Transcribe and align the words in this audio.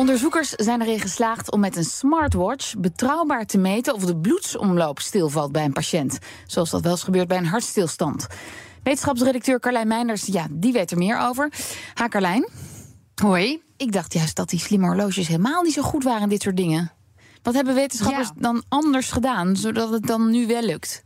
Onderzoekers 0.00 0.50
zijn 0.50 0.82
erin 0.82 1.00
geslaagd 1.00 1.50
om 1.50 1.60
met 1.60 1.76
een 1.76 1.84
smartwatch 1.84 2.74
betrouwbaar 2.76 3.46
te 3.46 3.58
meten 3.58 3.94
of 3.94 4.04
de 4.04 4.16
bloedsomloop 4.16 5.00
stilvalt 5.00 5.52
bij 5.52 5.64
een 5.64 5.72
patiënt. 5.72 6.18
Zoals 6.46 6.70
dat 6.70 6.82
wel 6.82 6.92
eens 6.92 7.02
gebeurt 7.02 7.28
bij 7.28 7.36
een 7.36 7.46
hartstilstand. 7.46 8.26
Wetenschapsredacteur 8.82 9.60
Carlijn 9.60 9.88
Meinders, 9.88 10.26
ja, 10.26 10.46
die 10.50 10.72
weet 10.72 10.90
er 10.90 10.98
meer 10.98 11.18
over. 11.18 11.52
Ha, 11.94 12.08
Carlijn. 12.08 12.48
Hoi. 13.14 13.62
Ik 13.76 13.92
dacht 13.92 14.12
juist 14.12 14.36
dat 14.36 14.48
die 14.48 14.58
slimme 14.58 14.86
horloges 14.86 15.26
helemaal 15.28 15.62
niet 15.62 15.72
zo 15.72 15.82
goed 15.82 16.04
waren 16.04 16.22
in 16.22 16.28
dit 16.28 16.42
soort 16.42 16.56
dingen. 16.56 16.92
Wat 17.42 17.54
hebben 17.54 17.74
wetenschappers 17.74 18.28
Ja. 18.28 18.40
dan 18.40 18.62
anders 18.68 19.10
gedaan, 19.10 19.56
zodat 19.56 19.90
het 19.90 20.06
dan 20.06 20.30
nu 20.30 20.46
wel 20.46 20.62
lukt? 20.62 21.02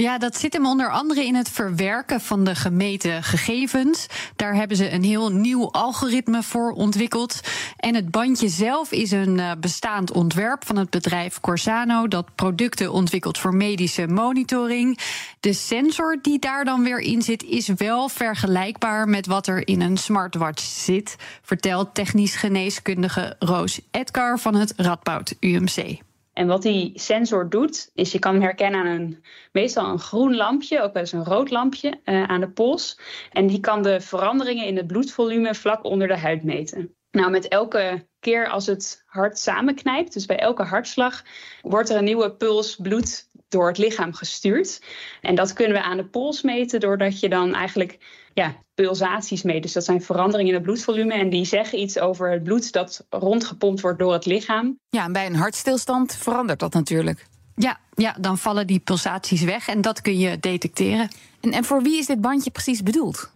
Ja, 0.00 0.18
dat 0.18 0.36
zit 0.36 0.52
hem 0.52 0.66
onder 0.66 0.90
andere 0.90 1.24
in 1.24 1.34
het 1.34 1.48
verwerken 1.48 2.20
van 2.20 2.44
de 2.44 2.54
gemeten 2.54 3.22
gegevens. 3.22 4.06
Daar 4.36 4.54
hebben 4.54 4.76
ze 4.76 4.92
een 4.92 5.04
heel 5.04 5.32
nieuw 5.32 5.70
algoritme 5.70 6.42
voor 6.42 6.72
ontwikkeld. 6.72 7.40
En 7.76 7.94
het 7.94 8.10
bandje 8.10 8.48
zelf 8.48 8.92
is 8.92 9.10
een 9.10 9.38
eh, 9.38 9.50
bestaand 9.60 10.12
ontwerp 10.12 10.66
van 10.66 10.76
het 10.76 10.90
bedrijf 10.90 11.40
Corsano, 11.40 12.08
dat 12.08 12.34
producten 12.34 12.92
ontwikkelt 12.92 13.38
voor 13.38 13.54
medische 13.54 14.06
monitoring. 14.06 14.98
De 15.40 15.52
sensor 15.52 16.18
die 16.22 16.38
daar 16.38 16.64
dan 16.64 16.82
weer 16.82 17.00
in 17.00 17.22
zit, 17.22 17.42
is 17.42 17.68
wel 17.68 18.08
vergelijkbaar 18.08 19.08
met 19.08 19.26
wat 19.26 19.46
er 19.46 19.68
in 19.68 19.80
een 19.80 19.96
smartwatch 19.96 20.62
zit, 20.62 21.16
vertelt 21.42 21.94
technisch 21.94 22.36
geneeskundige 22.36 23.36
Roos 23.38 23.80
Edgar 23.90 24.38
van 24.38 24.54
het 24.54 24.72
Radboud 24.76 25.34
UMC. 25.40 26.07
En 26.38 26.46
wat 26.46 26.62
die 26.62 26.92
sensor 26.94 27.48
doet, 27.48 27.90
is 27.94 28.12
je 28.12 28.18
kan 28.18 28.32
hem 28.32 28.42
herkennen 28.42 28.80
aan 28.80 28.86
een, 28.86 29.24
meestal 29.52 29.88
een 29.88 29.98
groen 29.98 30.36
lampje, 30.36 30.80
ook 30.82 30.92
wel 30.92 31.02
eens 31.02 31.12
een 31.12 31.24
rood 31.24 31.50
lampje 31.50 32.00
eh, 32.04 32.22
aan 32.22 32.40
de 32.40 32.50
pols. 32.50 33.00
En 33.32 33.46
die 33.46 33.60
kan 33.60 33.82
de 33.82 34.00
veranderingen 34.00 34.66
in 34.66 34.76
het 34.76 34.86
bloedvolume 34.86 35.54
vlak 35.54 35.84
onder 35.84 36.08
de 36.08 36.16
huid 36.16 36.42
meten. 36.42 36.94
Nou, 37.10 37.30
met 37.30 37.48
elke 37.48 38.06
keer 38.20 38.48
als 38.48 38.66
het 38.66 39.02
hart 39.06 39.38
samenknijpt, 39.38 40.12
dus 40.12 40.26
bij 40.26 40.38
elke 40.38 40.62
hartslag, 40.62 41.24
wordt 41.62 41.90
er 41.90 41.96
een 41.96 42.04
nieuwe 42.04 42.34
puls 42.34 42.76
bloed 42.76 43.27
door 43.48 43.68
het 43.68 43.78
lichaam 43.78 44.14
gestuurd. 44.14 44.82
En 45.20 45.34
dat 45.34 45.52
kunnen 45.52 45.76
we 45.76 45.82
aan 45.82 45.96
de 45.96 46.04
pols 46.04 46.42
meten 46.42 46.80
doordat 46.80 47.20
je 47.20 47.28
dan 47.28 47.54
eigenlijk 47.54 47.98
ja, 48.34 48.54
pulsaties 48.74 49.42
meet. 49.42 49.62
Dus 49.62 49.72
dat 49.72 49.84
zijn 49.84 50.02
veranderingen 50.02 50.52
in 50.52 50.58
het 50.58 50.66
bloedvolume 50.66 51.14
en 51.14 51.30
die 51.30 51.44
zeggen 51.44 51.78
iets 51.78 51.98
over 51.98 52.30
het 52.30 52.42
bloed 52.42 52.72
dat 52.72 53.06
rondgepompt 53.10 53.80
wordt 53.80 53.98
door 53.98 54.12
het 54.12 54.26
lichaam. 54.26 54.78
Ja, 54.88 55.04
en 55.04 55.12
bij 55.12 55.26
een 55.26 55.36
hartstilstand 55.36 56.14
verandert 56.14 56.60
dat 56.60 56.72
natuurlijk. 56.72 57.26
Ja, 57.54 57.80
ja, 57.94 58.16
dan 58.20 58.38
vallen 58.38 58.66
die 58.66 58.78
pulsaties 58.78 59.42
weg 59.42 59.68
en 59.68 59.80
dat 59.80 60.00
kun 60.00 60.18
je 60.18 60.38
detecteren. 60.38 61.08
En, 61.40 61.52
en 61.52 61.64
voor 61.64 61.82
wie 61.82 61.98
is 61.98 62.06
dit 62.06 62.20
bandje 62.20 62.50
precies 62.50 62.82
bedoeld? 62.82 63.30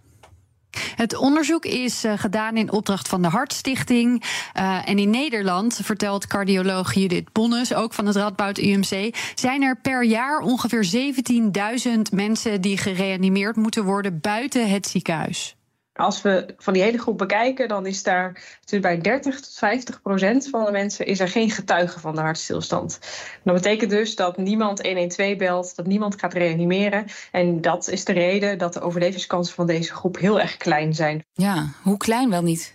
Het 0.97 1.17
onderzoek 1.17 1.65
is 1.65 2.05
eh, 2.05 2.13
gedaan 2.19 2.57
in 2.57 2.73
opdracht 2.73 3.09
van 3.09 3.23
de 3.23 3.29
Hartstichting. 3.29 4.23
Eh, 4.53 4.89
en 4.89 4.99
in 4.99 5.11
Nederland, 5.11 5.81
vertelt 5.83 6.27
cardioloog 6.27 6.95
Judith 6.95 7.33
Bonnes, 7.33 7.75
ook 7.75 7.93
van 7.93 8.07
het 8.07 8.17
Radboud 8.17 8.59
UMC, 8.59 9.15
zijn 9.35 9.63
er 9.63 9.77
per 9.81 10.05
jaar 10.05 10.39
ongeveer 10.39 10.85
17.000 10.85 12.13
mensen 12.13 12.61
die 12.61 12.77
gereanimeerd 12.77 13.57
moeten 13.57 13.85
worden 13.85 14.21
buiten 14.21 14.71
het 14.71 14.87
ziekenhuis. 14.87 15.57
Als 15.95 16.23
we 16.23 16.55
van 16.59 16.73
die 16.73 16.83
hele 16.83 16.99
groep 16.99 17.19
bekijken, 17.19 17.69
dan 17.69 17.87
is 17.87 18.03
daar 18.03 18.33
natuurlijk 18.61 19.03
bij 19.03 19.13
30 19.13 19.41
tot 19.41 19.55
50 19.55 20.03
procent 20.03 20.49
van 20.49 20.65
de 20.65 20.71
mensen 20.71 21.07
is 21.07 21.21
er 21.21 21.29
geen 21.29 21.51
getuige 21.51 22.01
van 22.01 22.15
de 22.15 22.21
hartstilstand. 22.21 22.99
Dat 23.45 23.55
betekent 23.55 23.91
dus 23.91 24.15
dat 24.15 24.37
niemand 24.37 24.83
112 24.83 25.37
belt, 25.37 25.77
dat 25.77 25.87
niemand 25.87 26.21
gaat 26.21 26.33
reanimeren. 26.33 27.07
En 27.31 27.61
dat 27.61 27.89
is 27.89 28.05
de 28.05 28.13
reden 28.13 28.59
dat 28.59 28.73
de 28.73 28.81
overlevingskansen 28.81 29.55
van 29.55 29.67
deze 29.67 29.95
groep 29.95 30.19
heel 30.19 30.41
erg 30.41 30.57
klein 30.57 30.95
zijn. 30.95 31.25
Ja, 31.33 31.69
hoe 31.83 31.97
klein 31.97 32.31
wel 32.31 32.43
niet? 32.43 32.75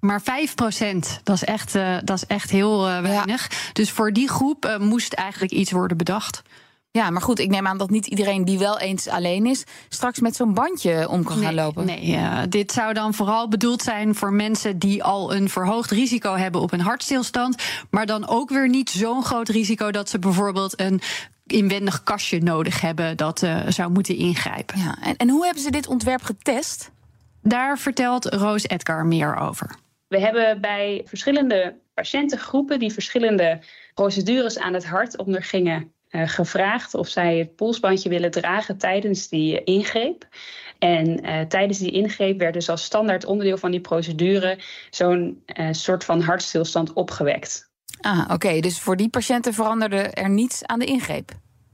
Maar 0.00 0.22
5 0.22 0.54
procent, 0.54 1.20
dat 1.22 1.34
is 1.34 1.44
echt, 1.44 1.74
eh, 1.74 1.96
dat 2.04 2.16
is 2.16 2.26
echt 2.26 2.50
heel 2.50 2.88
eh, 2.88 3.00
weinig. 3.00 3.72
Dus 3.72 3.90
voor 3.90 4.12
die 4.12 4.28
groep 4.28 4.64
eh, 4.64 4.78
moest 4.78 5.12
eigenlijk 5.12 5.52
iets 5.52 5.70
worden 5.70 5.96
bedacht. 5.96 6.42
Ja, 6.90 7.10
maar 7.10 7.22
goed, 7.22 7.38
ik 7.38 7.50
neem 7.50 7.66
aan 7.66 7.78
dat 7.78 7.90
niet 7.90 8.06
iedereen 8.06 8.44
die 8.44 8.58
wel 8.58 8.78
eens 8.78 9.08
alleen 9.08 9.46
is, 9.46 9.64
straks 9.88 10.20
met 10.20 10.36
zo'n 10.36 10.54
bandje 10.54 11.08
om 11.08 11.24
kan 11.24 11.36
gaan 11.36 11.54
lopen. 11.54 11.86
Nee, 11.86 12.14
eh, 12.14 12.42
dit 12.48 12.72
zou 12.72 12.92
dan 12.92 13.14
vooral 13.14 13.48
bedoeld 13.48 13.82
zijn 13.82 14.14
voor 14.14 14.32
mensen 14.32 14.78
die 14.78 15.04
al 15.04 15.34
een 15.34 15.48
verhoogd 15.48 15.90
risico 15.90 16.34
hebben 16.34 16.60
op 16.60 16.72
een 16.72 16.80
hartstilstand. 16.80 17.62
Maar 17.90 18.06
dan 18.06 18.28
ook 18.28 18.50
weer 18.50 18.68
niet 18.68 18.90
zo'n 18.90 19.24
groot 19.24 19.48
risico 19.48 19.90
dat 19.90 20.08
ze 20.08 20.18
bijvoorbeeld 20.18 20.80
een 20.80 21.00
inwendig 21.46 22.02
kastje 22.02 22.42
nodig 22.42 22.80
hebben 22.80 23.16
dat 23.16 23.42
eh, 23.42 23.56
zou 23.68 23.90
moeten 23.90 24.16
ingrijpen. 24.16 24.78
Ja, 24.78 24.96
en, 25.02 25.16
en 25.16 25.28
hoe 25.28 25.44
hebben 25.44 25.62
ze 25.62 25.70
dit 25.70 25.86
ontwerp 25.86 26.22
getest? 26.22 26.90
Daar 27.42 27.78
vertelt 27.78 28.24
Roos 28.24 28.68
Edgar 28.68 29.06
meer 29.06 29.36
over. 29.36 29.76
We 30.08 30.20
hebben 30.20 30.60
bij 30.60 31.02
verschillende 31.04 31.74
patiëntengroepen 31.94 32.78
die 32.78 32.92
verschillende 32.92 33.58
procedures 33.94 34.58
aan 34.58 34.74
het 34.74 34.86
hart 34.86 35.16
ondergingen 35.16 35.92
gevraagd 36.10 36.94
of 36.94 37.08
zij 37.08 37.38
het 37.38 37.56
polsbandje 37.56 38.08
willen 38.08 38.30
dragen 38.30 38.78
tijdens 38.78 39.28
die 39.28 39.62
eh, 39.62 39.74
ingreep. 39.74 40.26
En 40.78 41.22
eh, 41.22 41.40
tijdens 41.40 41.78
die 41.78 41.90
ingreep 41.90 42.38
werd 42.38 42.54
dus 42.54 42.68
als 42.68 42.82
standaard 42.84 43.24
onderdeel 43.24 43.58
van 43.58 43.70
die 43.70 43.80
procedure 43.80 44.58
zo'n 44.90 45.42
eh, 45.46 45.68
soort 45.70 46.04
van 46.04 46.20
hartstilstand 46.20 46.92
opgewekt. 46.92 47.70
Ah, 48.00 48.30
oké, 48.32 48.60
dus 48.60 48.80
voor 48.80 48.96
die 48.96 49.08
patiënten 49.08 49.54
veranderde 49.54 49.98
er 49.98 50.30
niets 50.30 50.64
aan 50.64 50.78
de 50.78 50.84
ingreep. 50.84 51.30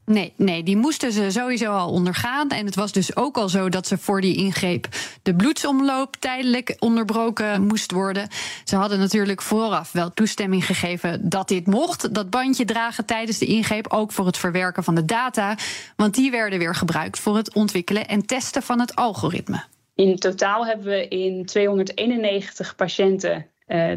Nee, 0.07 0.33
nee, 0.37 0.63
die 0.63 0.77
moesten 0.77 1.13
ze 1.13 1.31
sowieso 1.31 1.73
al 1.73 1.91
ondergaan. 1.91 2.49
En 2.49 2.67
het 2.67 2.75
was 2.75 2.93
dus 2.93 3.17
ook 3.17 3.37
al 3.37 3.49
zo 3.49 3.69
dat 3.69 3.87
ze 3.87 3.99
voor 3.99 4.21
die 4.21 4.37
ingreep 4.37 4.89
de 5.23 5.35
bloedsomloop 5.35 6.17
tijdelijk 6.17 6.77
onderbroken 6.79 7.67
moest 7.67 7.91
worden. 7.91 8.29
Ze 8.65 8.77
hadden 8.77 8.99
natuurlijk 8.99 9.43
vooraf 9.43 9.93
wel 9.93 10.11
toestemming 10.11 10.67
gegeven 10.67 11.29
dat 11.29 11.49
dit 11.49 11.67
mocht. 11.67 12.15
Dat 12.15 12.31
bandje 12.31 12.65
dragen 12.65 13.05
tijdens 13.05 13.39
de 13.39 13.47
ingreep, 13.47 13.93
ook 13.93 14.13
voor 14.13 14.27
het 14.27 14.39
verwerken 14.39 14.85
van 14.85 14.95
de 14.95 15.05
data. 15.05 15.57
Want 15.97 16.15
die 16.15 16.31
werden 16.31 16.59
weer 16.59 16.75
gebruikt 16.75 17.19
voor 17.19 17.37
het 17.37 17.55
ontwikkelen 17.55 18.09
en 18.09 18.27
testen 18.27 18.63
van 18.63 18.81
het 18.81 18.97
algoritme. 18.97 19.65
In 19.95 20.17
totaal 20.17 20.67
hebben 20.67 20.87
we 20.87 21.09
in 21.09 21.45
291 21.45 22.75
patiënten 22.75 23.47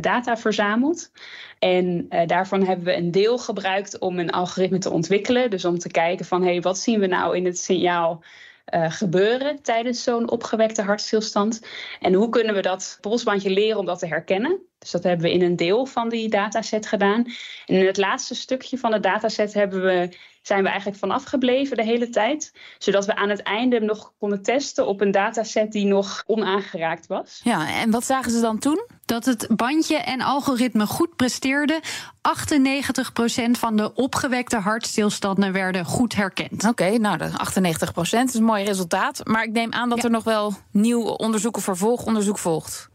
data 0.01 0.37
verzameld. 0.37 1.11
En 1.59 2.05
eh, 2.09 2.27
daarvan 2.27 2.65
hebben 2.65 2.85
we 2.85 2.95
een 2.95 3.11
deel 3.11 3.37
gebruikt 3.37 3.99
om 3.99 4.19
een 4.19 4.31
algoritme 4.31 4.77
te 4.77 4.91
ontwikkelen. 4.91 5.49
Dus 5.49 5.65
om 5.65 5.79
te 5.79 5.89
kijken 5.89 6.25
van 6.25 6.43
hey, 6.43 6.61
wat 6.61 6.79
zien 6.79 6.99
we 6.99 7.07
nou 7.07 7.35
in 7.35 7.45
het 7.45 7.59
signaal 7.59 8.23
eh, 8.65 8.91
gebeuren 8.91 9.61
tijdens 9.61 10.03
zo'n 10.03 10.29
opgewekte 10.29 10.81
hartstilstand. 10.81 11.67
En 11.99 12.13
hoe 12.13 12.29
kunnen 12.29 12.55
we 12.55 12.61
dat 12.61 12.97
polsbandje 13.01 13.49
leren 13.49 13.79
om 13.79 13.85
dat 13.85 13.99
te 13.99 14.07
herkennen? 14.07 14.59
Dus 14.79 14.91
dat 14.91 15.03
hebben 15.03 15.25
we 15.25 15.33
in 15.33 15.41
een 15.41 15.55
deel 15.55 15.85
van 15.85 16.09
die 16.09 16.29
dataset 16.29 16.87
gedaan. 16.87 17.25
En 17.65 17.75
in 17.75 17.85
het 17.85 17.97
laatste 17.97 18.35
stukje 18.35 18.77
van 18.77 18.91
de 18.91 18.99
dataset 18.99 19.53
hebben 19.53 19.83
we, 19.83 20.17
zijn 20.47 20.63
we 20.63 20.67
eigenlijk 20.69 20.99
vanaf 20.99 21.23
gebleven 21.23 21.77
de 21.77 21.83
hele 21.83 22.09
tijd. 22.09 22.53
Zodat 22.77 23.05
we 23.05 23.15
aan 23.15 23.29
het 23.29 23.41
einde 23.41 23.79
nog 23.79 24.13
konden 24.19 24.41
testen 24.41 24.87
op 24.87 25.01
een 25.01 25.11
dataset 25.11 25.71
die 25.71 25.85
nog 25.85 26.23
onaangeraakt 26.25 27.07
was. 27.07 27.41
Ja, 27.43 27.69
en 27.81 27.91
wat 27.91 28.05
zagen 28.05 28.31
ze 28.31 28.41
dan 28.41 28.59
toen? 28.59 28.85
Dat 29.05 29.25
het 29.25 29.47
bandje 29.55 29.97
en 29.97 30.21
algoritme 30.21 30.85
goed 30.85 31.15
presteerden. 31.15 31.79
98% 31.81 33.51
van 33.51 33.75
de 33.75 33.93
opgewekte 33.93 34.57
hartstilstanden 34.57 35.51
werden 35.53 35.85
goed 35.85 36.15
herkend. 36.15 36.65
Oké, 36.67 36.97
nou, 36.97 37.17
de 37.17 37.29
98 37.37 37.91
procent 37.93 38.29
is 38.29 38.35
een 38.35 38.43
mooi 38.43 38.63
resultaat. 38.63 39.21
Maar 39.23 39.43
ik 39.43 39.51
neem 39.51 39.73
aan 39.73 39.89
dat 39.89 39.97
Ja. 39.97 40.03
er 40.03 40.09
nog 40.11 40.23
wel 40.23 40.53
nieuw 40.71 41.01
onderzoek 41.03 41.57
of 41.57 41.63
vervolgonderzoek 41.63 42.37
volgt. 42.37 42.89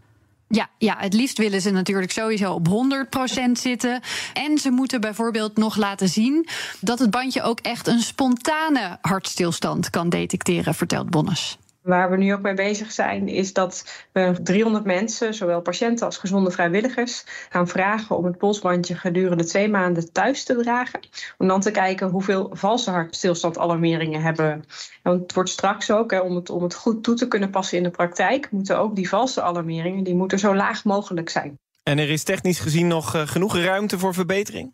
Ja, 0.55 0.69
ja, 0.79 0.97
het 0.99 1.15
liefst 1.15 1.39
willen 1.39 1.61
ze 1.61 1.71
natuurlijk 1.71 2.13
sowieso 2.13 2.53
op 2.53 2.69
100% 2.69 3.51
zitten. 3.53 4.01
En 4.33 4.59
ze 4.59 4.71
moeten 4.71 5.01
bijvoorbeeld 5.01 5.57
nog 5.57 5.77
laten 5.77 6.09
zien 6.09 6.49
dat 6.81 6.99
het 6.99 7.11
bandje 7.11 7.43
ook 7.43 7.61
echt 7.61 7.87
een 7.87 8.01
spontane 8.01 8.99
hartstilstand 9.01 9.91
kan 9.91 10.09
detecteren, 10.09 10.75
vertelt 10.75 11.11
Bonnes. 11.11 11.59
Waar 11.83 12.11
we 12.11 12.17
nu 12.17 12.33
ook 12.33 12.41
mee 12.41 12.55
bezig 12.55 12.93
zijn, 12.93 13.29
is 13.29 13.53
dat 13.53 14.05
we 14.13 14.39
300 14.43 14.85
mensen, 14.85 15.35
zowel 15.35 15.61
patiënten 15.61 16.07
als 16.07 16.17
gezonde 16.17 16.51
vrijwilligers, 16.51 17.25
gaan 17.49 17.69
vragen 17.69 18.17
om 18.17 18.25
het 18.25 18.39
polsbandje 18.39 18.95
gedurende 18.95 19.45
twee 19.45 19.69
maanden 19.69 20.13
thuis 20.13 20.45
te 20.45 20.57
dragen. 20.57 21.01
Om 21.39 21.49
dan 21.49 21.61
te 21.61 21.71
kijken 21.71 22.09
hoeveel 22.09 22.51
valse 22.53 22.91
hartstilstandalarmeringen 22.91 24.23
hebben. 24.23 24.65
Want 25.03 25.23
het 25.23 25.35
wordt 25.35 25.51
straks 25.51 25.91
ook, 25.91 26.11
hè, 26.11 26.19
om, 26.19 26.35
het, 26.35 26.51
om 26.51 26.63
het 26.63 26.75
goed 26.75 27.03
toe 27.03 27.15
te 27.15 27.29
kunnen 27.29 27.51
passen 27.51 27.77
in 27.77 27.85
de 27.85 27.91
praktijk, 27.91 28.51
moeten 28.51 28.79
ook 28.79 28.97
die 28.97 29.09
valse 29.09 29.43
alarmeringen 29.43 30.05
die 30.05 30.15
moeten 30.15 30.39
zo 30.39 30.55
laag 30.55 30.85
mogelijk 30.85 31.31
zijn. 31.31 31.59
En 31.83 31.99
er 31.99 32.11
is 32.11 32.23
technisch 32.23 32.61
gezien 32.61 32.87
nog 32.87 33.17
uh, 33.17 33.23
genoeg 33.27 33.57
ruimte 33.57 33.99
voor 33.99 34.15
verbetering? 34.15 34.73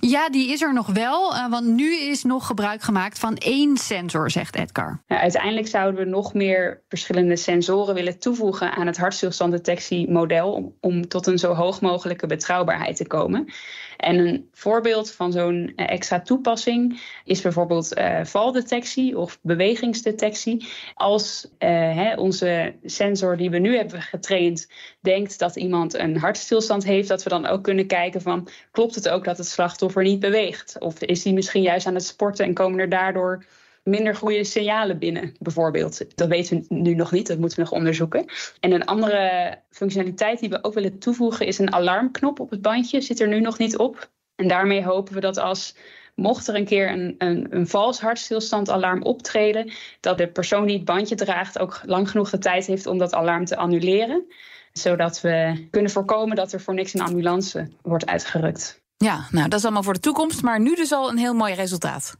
Ja, 0.00 0.28
die 0.28 0.52
is 0.52 0.62
er 0.62 0.72
nog 0.72 0.86
wel. 0.86 1.34
Uh, 1.34 1.50
want 1.50 1.66
nu 1.66 1.94
is 1.94 2.22
nog 2.22 2.46
gebruik 2.46 2.82
gemaakt 2.82 3.18
van 3.18 3.36
één 3.36 3.76
sensor, 3.76 4.30
zegt 4.30 4.56
Edgar. 4.56 5.02
Ja, 5.06 5.20
uiteindelijk 5.20 5.66
zouden 5.66 6.04
we 6.04 6.10
nog 6.10 6.34
meer 6.34 6.82
verschillende 6.88 7.36
sensoren 7.36 7.94
willen 7.94 8.18
toevoegen 8.18 8.72
aan 8.72 8.86
het 8.86 8.96
hartstilstanddetectiemodel. 8.96 10.52
Om, 10.52 10.74
om 10.80 11.08
tot 11.08 11.26
een 11.26 11.38
zo 11.38 11.54
hoog 11.54 11.80
mogelijke 11.80 12.26
betrouwbaarheid 12.26 12.96
te 12.96 13.06
komen. 13.06 13.52
En 13.96 14.18
een 14.18 14.48
voorbeeld 14.52 15.12
van 15.12 15.32
zo'n 15.32 15.72
extra 15.76 16.20
toepassing 16.20 17.00
is 17.24 17.40
bijvoorbeeld 17.40 17.98
uh, 17.98 18.24
valdetectie 18.24 19.18
of 19.18 19.38
bewegingsdetectie. 19.42 20.68
Als 20.94 21.48
hè, 21.58 22.14
onze 22.14 22.74
sensor 22.84 23.36
die 23.36 23.50
we 23.50 23.58
nu 23.58 23.76
hebben 23.76 24.02
getraind 24.02 24.70
denkt 25.00 25.38
dat 25.38 25.56
iemand 25.56 25.94
een 25.94 26.18
hartstilstand 26.18 26.84
heeft, 26.84 27.08
dat 27.08 27.22
we 27.22 27.28
dan 27.28 27.46
ook 27.46 27.62
kunnen 27.62 27.86
kijken 27.86 28.22
van 28.22 28.48
klopt 28.70 28.94
het 28.94 29.08
ook 29.08 29.24
dat 29.24 29.38
het 29.38 29.46
slachtoffer 29.46 29.82
niet 29.94 30.20
beweegt? 30.20 30.76
Of 30.78 31.00
is 31.00 31.24
hij 31.24 31.32
misschien 31.32 31.62
juist 31.62 31.86
aan 31.86 31.94
het 31.94 32.04
sporten 32.04 32.44
en 32.44 32.54
komen 32.54 32.78
er 32.78 32.88
daardoor 32.88 33.44
minder 33.84 34.14
goede 34.14 34.44
signalen 34.44 34.98
binnen, 34.98 35.34
bijvoorbeeld. 35.38 36.16
Dat 36.16 36.28
weten 36.28 36.64
we 36.68 36.74
nu 36.74 36.94
nog 36.94 37.12
niet, 37.12 37.26
dat 37.26 37.38
moeten 37.38 37.58
we 37.58 37.64
nog 37.64 37.72
onderzoeken. 37.72 38.24
En 38.60 38.72
een 38.72 38.84
andere 38.84 39.54
functionaliteit 39.70 40.40
die 40.40 40.48
we 40.48 40.64
ook 40.64 40.74
willen 40.74 40.98
toevoegen 40.98 41.46
is 41.46 41.58
een 41.58 41.72
alarmknop 41.72 42.40
op 42.40 42.50
het 42.50 42.62
bandje. 42.62 43.00
Zit 43.00 43.20
er 43.20 43.28
nu 43.28 43.40
nog 43.40 43.58
niet 43.58 43.76
op. 43.76 44.10
En 44.34 44.48
daarmee 44.48 44.84
hopen 44.84 45.14
we 45.14 45.20
dat 45.20 45.38
als 45.38 45.76
mocht 46.14 46.48
er 46.48 46.54
een 46.54 46.64
keer 46.64 46.90
een, 46.90 47.14
een, 47.18 47.46
een 47.50 47.66
vals 47.66 48.00
hartstilstandalarm 48.00 49.02
optreden, 49.02 49.72
dat 50.00 50.18
de 50.18 50.28
persoon 50.28 50.66
die 50.66 50.76
het 50.76 50.84
bandje 50.84 51.14
draagt 51.14 51.58
ook 51.58 51.80
lang 51.84 52.10
genoeg 52.10 52.30
de 52.30 52.38
tijd 52.38 52.66
heeft 52.66 52.86
om 52.86 52.98
dat 52.98 53.14
alarm 53.14 53.44
te 53.44 53.56
annuleren. 53.56 54.24
Zodat 54.72 55.20
we 55.20 55.66
kunnen 55.70 55.90
voorkomen 55.90 56.36
dat 56.36 56.52
er 56.52 56.60
voor 56.60 56.74
niks 56.74 56.94
een 56.94 57.00
ambulance 57.00 57.68
wordt 57.82 58.06
uitgerukt. 58.06 58.83
Ja, 59.04 59.26
nou 59.30 59.48
dat 59.48 59.58
is 59.58 59.64
allemaal 59.64 59.82
voor 59.82 59.92
de 59.92 60.00
toekomst, 60.00 60.42
maar 60.42 60.60
nu 60.60 60.74
dus 60.74 60.92
al 60.92 61.10
een 61.10 61.18
heel 61.18 61.34
mooi 61.34 61.54
resultaat. 61.54 62.16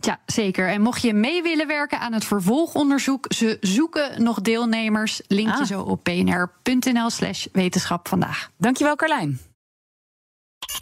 Ja, 0.00 0.20
zeker. 0.26 0.68
En 0.68 0.80
mocht 0.80 1.02
je 1.02 1.14
mee 1.14 1.42
willen 1.42 1.66
werken 1.66 2.00
aan 2.00 2.12
het 2.12 2.24
vervolgonderzoek, 2.24 3.26
ze 3.28 3.56
zoeken 3.60 4.22
nog 4.22 4.40
deelnemers. 4.40 5.20
Linkje 5.26 5.60
ah. 5.60 5.66
zo 5.66 5.80
op 5.80 6.04
pnr.nl/slash 6.04 7.46
wetenschap 7.52 8.08
vandaag. 8.08 8.50
Dankjewel, 8.56 8.96
Carlijn. 8.96 9.49